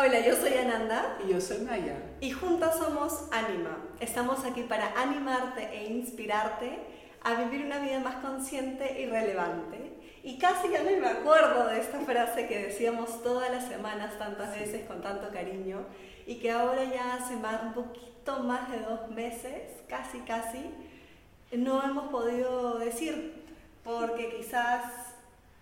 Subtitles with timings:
[0.00, 1.18] Hola, yo soy Ananda.
[1.26, 1.96] Y yo soy Maya.
[2.20, 3.78] Y juntas somos Anima.
[3.98, 6.78] Estamos aquí para animarte e inspirarte
[7.24, 9.94] a vivir una vida más consciente y relevante.
[10.22, 14.56] Y casi ya no me acuerdo de esta frase que decíamos todas las semanas, tantas
[14.56, 15.84] veces, con tanto cariño,
[16.28, 20.60] y que ahora ya hace más, un poquito más de dos meses, casi, casi,
[21.50, 23.42] no hemos podido decir,
[23.82, 24.84] porque quizás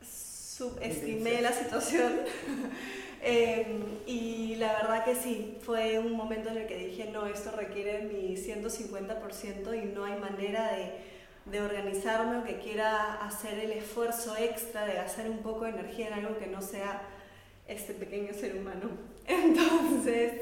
[0.00, 2.12] subestimé la situación.
[3.22, 7.50] Em, y la verdad que sí, fue un momento en el que dije, no, esto
[7.52, 10.92] requiere mi 150% y no hay manera de,
[11.50, 16.08] de organizarme o que quiera hacer el esfuerzo extra de hacer un poco de energía
[16.08, 17.02] en algo que no sea
[17.68, 18.88] este pequeño ser humano.
[19.26, 20.32] Entonces,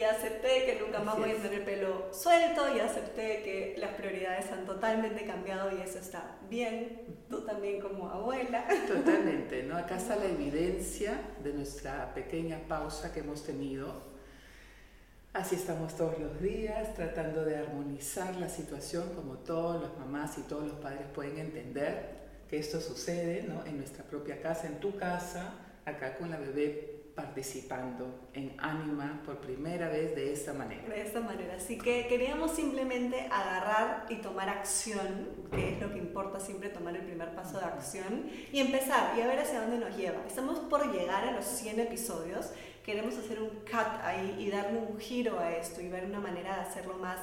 [0.00, 3.90] y acepté que nunca más voy a tener el pelo suelto y acepté que las
[3.90, 8.66] prioridades han totalmente cambiado y eso está bien, tú también como abuela.
[8.88, 9.76] Totalmente, ¿no?
[9.76, 13.92] Acá está la evidencia de nuestra pequeña pausa que hemos tenido.
[15.34, 20.42] Así estamos todos los días tratando de armonizar la situación como todas las mamás y
[20.42, 23.66] todos los padres pueden entender que esto sucede ¿no?
[23.66, 25.52] en nuestra propia casa, en tu casa,
[25.84, 30.82] acá con la bebé participando en Anima por primera vez de esta manera.
[30.88, 31.54] De esta manera.
[31.56, 36.96] Así que queríamos simplemente agarrar y tomar acción, que es lo que importa siempre, tomar
[36.96, 40.24] el primer paso de acción y empezar y a ver hacia dónde nos lleva.
[40.26, 42.52] Estamos por llegar a los 100 episodios,
[42.84, 46.54] queremos hacer un cut ahí y darle un giro a esto y ver una manera
[46.56, 47.18] de hacerlo más,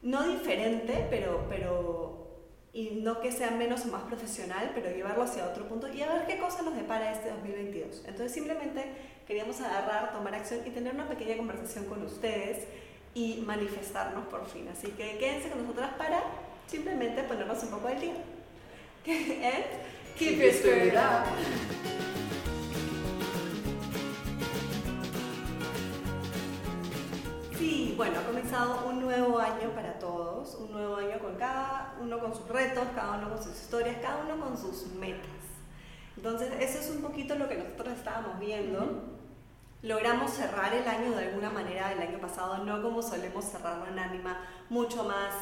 [0.00, 2.27] no diferente, pero, pero
[2.72, 6.12] y no que sea menos o más profesional, pero llevarlo hacia otro punto y a
[6.12, 8.02] ver qué cosa nos depara este 2022.
[8.06, 8.84] Entonces simplemente
[9.26, 12.66] queríamos agarrar, tomar acción y tener una pequeña conversación con ustedes
[13.14, 14.68] y manifestarnos por fin.
[14.68, 16.22] Así que quédense con nosotras para
[16.66, 18.14] simplemente ponernos un poco del día.
[20.18, 22.17] keep your spirit up.
[27.98, 32.32] Bueno, ha comenzado un nuevo año para todos, un nuevo año con cada uno con
[32.32, 35.26] sus retos, cada uno con sus historias, cada uno con sus metas.
[36.16, 39.02] Entonces, eso es un poquito lo que nosotros estábamos viendo.
[39.82, 43.98] Logramos cerrar el año de alguna manera el año pasado, no como solemos cerrarlo en
[43.98, 45.34] Anima, mucho más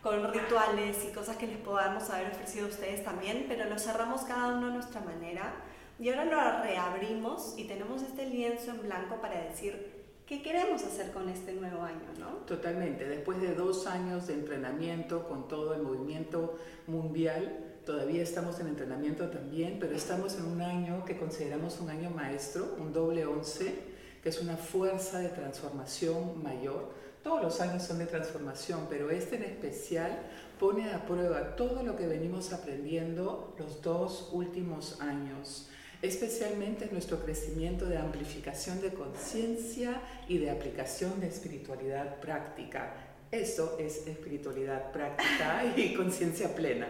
[0.00, 4.20] con rituales y cosas que les podamos haber ofrecido a ustedes también, pero lo cerramos
[4.20, 5.52] cada uno a nuestra manera
[5.98, 11.12] y ahora lo reabrimos y tenemos este lienzo en blanco para decir ¿Qué queremos hacer
[11.12, 12.28] con este nuevo año, no?
[12.46, 13.06] Totalmente.
[13.06, 19.28] Después de dos años de entrenamiento con todo el movimiento mundial, todavía estamos en entrenamiento
[19.28, 23.74] también, pero estamos en un año que consideramos un año maestro, un doble once,
[24.22, 26.88] que es una fuerza de transformación mayor.
[27.22, 30.22] Todos los años son de transformación, pero este en especial
[30.58, 35.68] pone a prueba todo lo que venimos aprendiendo los dos últimos años
[36.02, 42.94] especialmente nuestro crecimiento de amplificación de conciencia y de aplicación de espiritualidad práctica.
[43.30, 46.88] Eso es espiritualidad práctica y conciencia plena.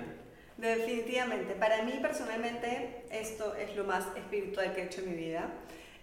[0.56, 1.54] Definitivamente.
[1.54, 5.50] Para mí personalmente esto es lo más espiritual que he hecho en mi vida.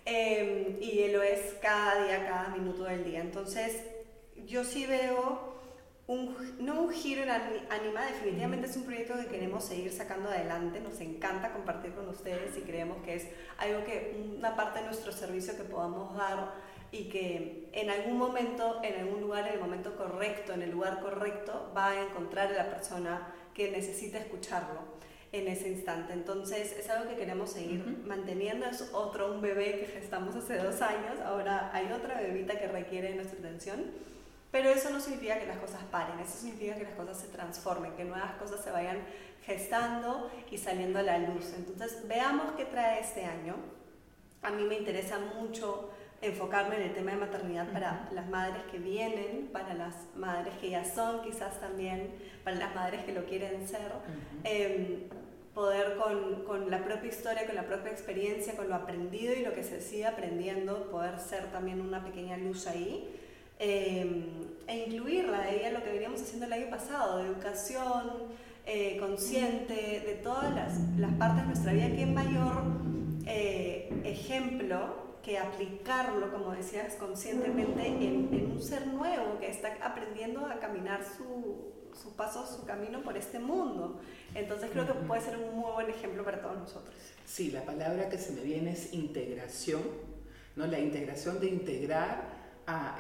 [0.05, 3.21] Em, y lo es cada día, cada minuto del día.
[3.21, 3.77] Entonces,
[4.45, 5.50] yo sí veo
[6.59, 10.99] no un giro en Anima, definitivamente es un proyecto que queremos seguir sacando adelante, nos
[10.99, 13.27] encanta compartir con ustedes y creemos que es
[13.57, 16.53] algo que, una parte de nuestro servicio que podamos dar
[16.91, 20.99] y que en algún momento, en algún lugar, en el momento correcto, en el lugar
[20.99, 25.01] correcto, va a encontrar a la persona que necesita escucharlo
[25.31, 26.11] en ese instante.
[26.11, 28.65] Entonces es algo que queremos seguir manteniendo.
[28.65, 33.15] Es otro, un bebé que gestamos hace dos años, ahora hay otra bebita que requiere
[33.15, 33.91] nuestra atención
[34.51, 37.93] pero eso no significa que las cosas paren, eso significa que las cosas se transformen,
[37.93, 38.97] que nuevas cosas se vayan
[39.45, 41.53] gestando y saliendo a la luz.
[41.55, 43.55] Entonces, veamos qué trae este año.
[44.41, 45.91] A mí me interesa mucho
[46.21, 50.69] enfocarme en el tema de maternidad para las madres que vienen, para las madres que
[50.69, 52.11] ya son quizás también,
[52.43, 53.91] para las madres que lo quieren ser.
[54.43, 55.03] Em,
[55.55, 59.53] poder con, con, la propia historia, con la propia experiencia, con lo aprendido y lo
[59.53, 63.17] que se sigue aprendiendo, poder ser también una pequeña luz ahí
[63.63, 64.25] Em,
[64.67, 68.23] e incluirla ella lo que veníamos haciendo el año pasado, de educación
[68.65, 72.63] eh, consciente, de todas las, las, partes de nuestra vida, qué mayor
[73.27, 80.47] eh, ejemplo que aplicarlo, como decías, conscientemente en, en, un ser nuevo que está aprendiendo
[80.47, 81.71] a caminar su,
[82.01, 83.99] su paso, su camino por este mundo.
[84.33, 86.95] Entonces creo que puede ser un muy buen ejemplo para todos nosotros.
[87.27, 89.83] Sí, la palabra que se me viene es integración,
[90.55, 90.65] ¿no?
[90.65, 92.40] La integración de integrar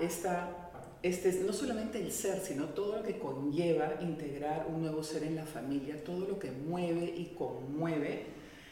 [0.01, 0.71] esta,
[1.03, 5.35] este, no solamente el ser, sino todo lo que conlleva integrar un nuevo ser en
[5.35, 8.25] la familia, todo lo que mueve y conmueve,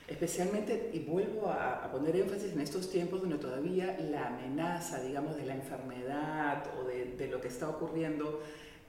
[0.07, 5.45] especialmente, y vuelvo a, poner énfasis en estos tiempos donde todavía la amenaza, digamos, de
[5.45, 8.41] la enfermedad o de, de lo que está ocurriendo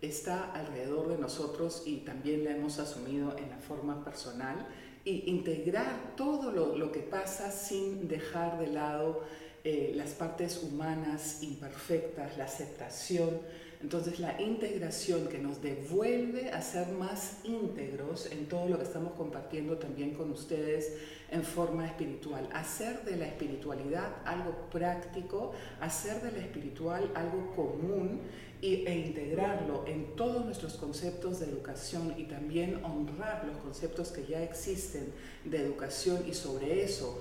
[0.03, 4.67] está alrededor de nosotros y también la hemos asumido en la forma personal
[5.05, 9.23] y integrar todo lo, lo que pasa sin dejar de lado
[9.63, 13.41] eh, las partes humanas imperfectas, la aceptación.
[13.83, 19.13] Entonces la integración que nos devuelve a ser más íntegros en todo lo que estamos
[19.15, 20.97] compartiendo también con ustedes
[21.31, 22.49] en forma espiritual.
[22.53, 28.21] Hacer de la espiritualidad algo práctico, hacer de la espiritual algo común
[28.63, 34.43] e integrarlo en todos nuestros conceptos de educación y también honrar los conceptos que ya
[34.43, 35.13] existen
[35.45, 37.21] de educación y sobre eso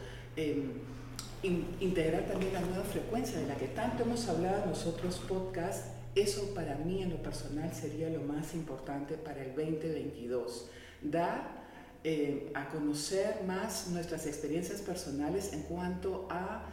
[1.43, 5.85] integrar también la nueva frecuencia de la que tanto hemos hablado en nosotros podcast.
[6.15, 10.69] Eso para mí en lo personal sería lo más importante para el 2022.
[11.01, 11.59] Dar
[12.03, 16.65] eh, a conocer más nuestras experiencias personales en cuanto a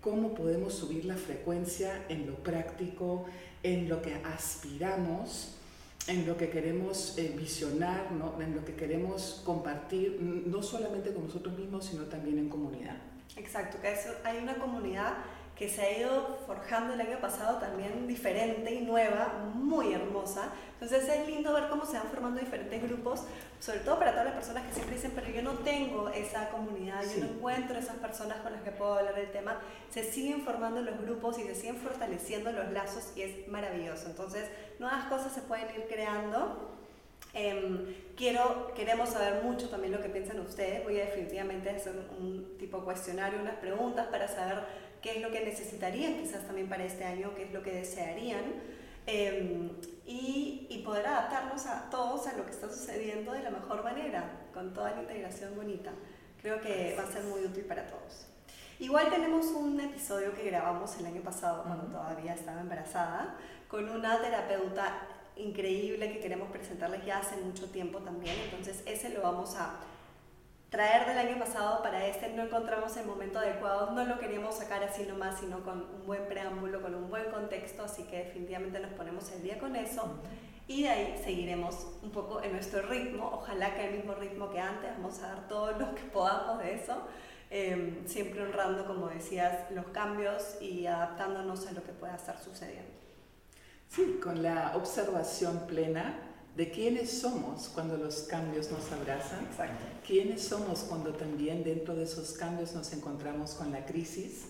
[0.00, 3.26] cómo podemos subir la frecuencia en lo práctico,
[3.62, 5.54] en lo que aspiramos,
[6.06, 8.40] en lo que queremos eh, visionar, ¿no?
[8.40, 13.09] en lo que queremos compartir, no solamente con nosotros mismos, sino también en comunidad.
[13.36, 13.94] Exacto, que
[14.24, 15.14] hay una comunidad
[15.60, 20.52] que se ha ido forjando el año pasado también diferente y nueva, muy hermosa.
[20.72, 23.24] Entonces es lindo ver cómo se van formando diferentes grupos,
[23.58, 27.02] sobre todo para todas las personas que siempre dicen, pero yo no tengo esa comunidad,
[27.14, 29.60] yo no encuentro esas personas con las que puedo hablar del tema.
[29.90, 34.06] Se siguen formando los grupos y se siguen fortaleciendo los lazos y es maravilloso.
[34.06, 34.48] Entonces
[34.78, 36.70] nuevas cosas se pueden ir creando.
[37.32, 40.82] Eh, quiero, queremos saber mucho también lo que piensan ustedes.
[40.84, 44.64] Voy a definitivamente hacer un tipo cuestionario, unas preguntas para saber
[45.00, 48.44] qué es lo que necesitarían quizás también para este año, qué es lo que desearían.
[49.06, 49.70] Em,
[50.06, 54.30] y, y, poder adaptarnos a todos a lo que está sucediendo de la mejor manera,
[54.52, 55.92] con toda la integración bonita.
[56.40, 58.26] Creo que va a ser muy útil para todos.
[58.78, 63.36] Igual tenemos un episodio que grabamos el año pasado, cuando todavía estaba embarazada,
[63.68, 65.02] con una terapeuta
[65.36, 68.34] increíble que queremos presentarles ya hace mucho tiempo también.
[68.44, 69.80] Entonces ese lo vamos a
[70.70, 72.28] traer del año pasado para este.
[72.30, 76.26] No encontramos el momento adecuado, no lo queríamos sacar así nomás, sino con un buen
[76.26, 80.20] preámbulo, con un buen contexto, así que definitivamente nos ponemos el día con eso.
[80.68, 84.60] Y de ahí seguiremos un poco en nuestro ritmo, ojalá que el mismo ritmo que
[84.60, 86.96] antes, vamos a dar todo lo que podamos de eso,
[87.50, 92.92] em, siempre honrando, como decías, los cambios y adaptándonos a lo que pueda estar sucediendo.
[93.90, 96.14] Sí, con la observación plena
[96.56, 99.84] de quiénes somos cuando los cambios nos abrazan, Exacto.
[100.06, 104.44] quiénes somos cuando también dentro de esos cambios nos encontramos con la crisis,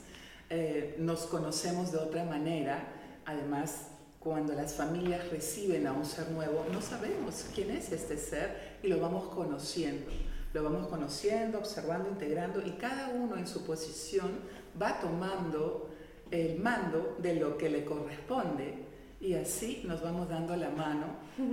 [0.51, 2.87] eh, nos conocemos de otra manera,
[3.25, 3.87] además
[4.19, 8.89] cuando las familias reciben a un ser nuevo, no sabemos quién es este ser y
[8.89, 10.11] lo vamos conociendo.
[10.53, 14.33] Lo vamos conociendo, observando, integrando y cada uno en su posición
[14.81, 15.89] va tomando
[16.31, 18.90] el mando de lo que le corresponde
[19.21, 21.07] y así nos vamos dando la mano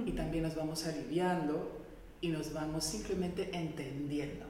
[0.06, 1.86] y también nos vamos aliviando
[2.22, 4.46] y nos vamos simplemente entendiendo.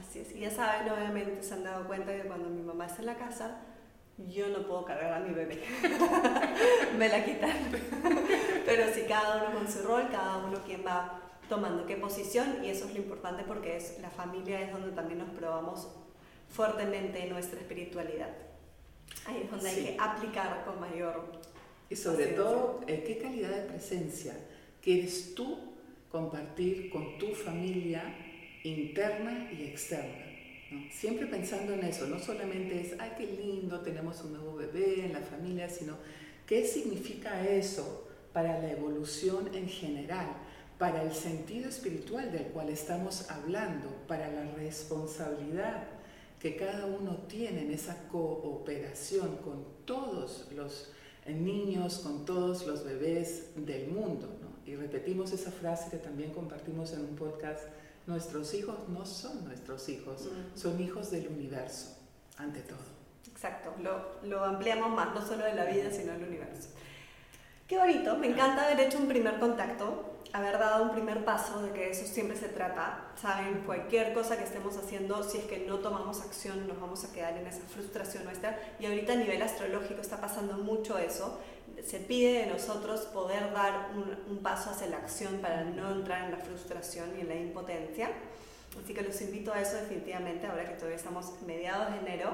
[0.00, 0.34] Así es.
[0.34, 3.16] Y ya saben, obviamente se han dado cuenta que cuando mi mamá está en la
[3.16, 3.58] casa,
[4.28, 5.62] yo no puedo cargar a mi bebé.
[6.98, 7.56] Me la quitan.
[8.66, 12.70] Pero sí, cada uno con su rol, cada uno quien va tomando qué posición y
[12.70, 15.88] eso es lo importante porque es, la familia es donde también nos probamos
[16.50, 18.30] fuertemente nuestra espiritualidad.
[19.26, 21.30] Ahí es donde hay que aplicar con mayor
[21.88, 24.34] y sobre todo, eh, ¿qué calidad de presencia
[24.82, 25.58] quieres tú
[26.10, 28.02] compartir con tu familia
[28.64, 30.24] interna y externa?
[30.90, 35.12] Siempre pensando en eso, no solamente es, ay, qué lindo, tenemos un nuevo bebé en
[35.12, 35.96] la familia, sino
[36.44, 40.26] qué significa eso para la evolución en general,
[40.78, 45.84] para el sentido espiritual del cual estamos hablando, para la responsabilidad
[46.40, 50.90] que cada uno tiene en esa cooperación con todos los
[51.34, 54.28] niños, con todos los bebés del mundo.
[54.40, 54.70] ¿no?
[54.70, 57.64] Y repetimos esa frase que también compartimos en un podcast,
[58.06, 61.96] nuestros hijos no son nuestros hijos, son hijos del universo,
[62.36, 62.78] ante todo.
[63.30, 66.68] Exacto, lo, lo ampliamos más, no solo de la vida, sino del universo.
[67.66, 71.72] Qué bonito, me encanta haber hecho un primer contacto haber dado un primer paso, de
[71.72, 73.06] que eso siempre se trata.
[73.20, 77.12] Saben, cualquier cosa que estemos haciendo, si es que no tomamos acción, nos vamos a
[77.12, 78.58] quedar en esa frustración nuestra.
[78.78, 81.40] Y ahorita a nivel astrológico está pasando mucho eso.
[81.84, 86.24] Se pide de nosotros poder dar un, un paso hacia la acción para no entrar
[86.24, 88.10] en la frustración y en la impotencia.
[88.82, 92.30] Así que los invito a eso definitivamente, ahora que todavía estamos mediados de enero.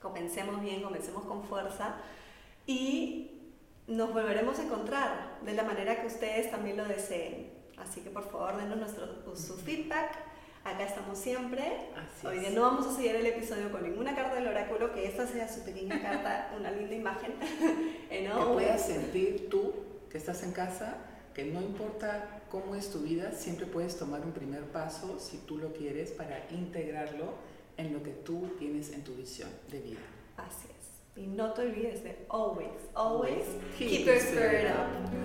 [0.00, 1.96] Comencemos bien, comencemos con fuerza.
[2.66, 3.37] Y
[3.88, 7.50] nos volveremos a encontrar de la manera que ustedes también lo deseen.
[7.78, 10.10] Así que por favor denos nuestro, su feedback.
[10.64, 11.64] Acá estamos siempre.
[12.22, 15.26] Hoy día no vamos a seguir el episodio con ninguna carta del oráculo, que esta
[15.26, 17.32] sea su pequeña carta, una linda imagen.
[18.10, 19.72] que puedas sentir tú
[20.10, 20.98] que estás en casa,
[21.32, 25.56] que no importa cómo es tu vida, siempre puedes tomar un primer paso, si tú
[25.56, 27.32] lo quieres, para integrarlo
[27.78, 30.00] en lo que tú tienes en tu visión de vida.
[30.36, 30.77] Así es.
[31.18, 33.44] Y no te olvides de always, always
[33.76, 35.17] keep, your spirit up.